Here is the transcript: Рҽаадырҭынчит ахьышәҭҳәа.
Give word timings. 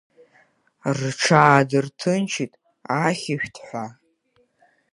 Рҽаадырҭынчит 0.99 2.53
ахьышәҭҳәа. 3.05 3.85